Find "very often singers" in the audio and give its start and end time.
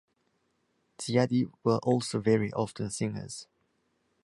2.19-3.45